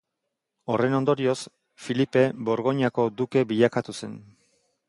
[0.75, 1.35] Horren ondorioz,
[1.87, 4.21] Filipe Borgoinako duke bilakatu zen.